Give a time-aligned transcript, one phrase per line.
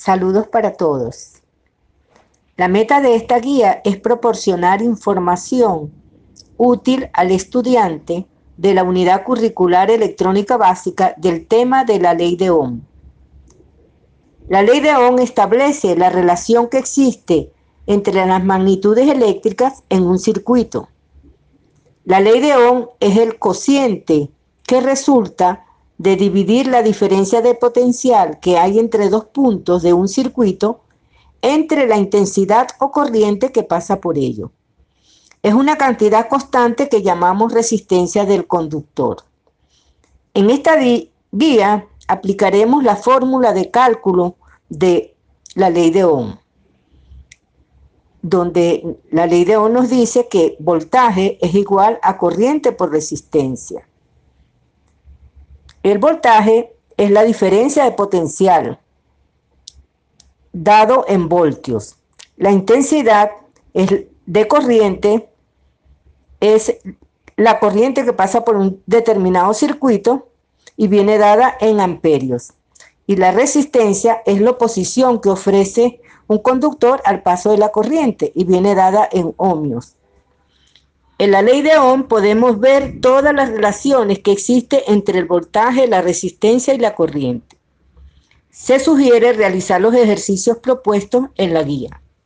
[0.00, 1.42] Saludos para todos.
[2.56, 5.92] La meta de esta guía es proporcionar información
[6.56, 8.24] útil al estudiante
[8.56, 12.82] de la unidad curricular electrónica básica del tema de la ley de Ohm.
[14.48, 17.50] La ley de Ohm establece la relación que existe
[17.88, 20.90] entre las magnitudes eléctricas en un circuito.
[22.04, 24.30] La ley de Ohm es el cociente
[24.62, 25.64] que resulta
[25.98, 30.80] de dividir la diferencia de potencial que hay entre dos puntos de un circuito
[31.42, 34.52] entre la intensidad o corriente que pasa por ello.
[35.42, 39.18] Es una cantidad constante que llamamos resistencia del conductor.
[40.34, 40.76] En esta
[41.32, 44.36] guía aplicaremos la fórmula de cálculo
[44.68, 45.14] de
[45.54, 46.36] la ley de Ohm,
[48.22, 53.87] donde la ley de Ohm nos dice que voltaje es igual a corriente por resistencia.
[55.90, 58.78] El voltaje es la diferencia de potencial
[60.52, 61.96] dado en voltios.
[62.36, 63.30] La intensidad
[63.72, 65.30] es de corriente
[66.40, 66.76] es
[67.36, 70.28] la corriente que pasa por un determinado circuito
[70.76, 72.52] y viene dada en amperios.
[73.06, 78.30] Y la resistencia es la oposición que ofrece un conductor al paso de la corriente
[78.34, 79.96] y viene dada en ohmios.
[81.18, 85.88] En la ley de Ohm podemos ver todas las relaciones que existen entre el voltaje,
[85.88, 87.56] la resistencia y la corriente.
[88.50, 92.00] Se sugiere realizar los ejercicios propuestos en la guía.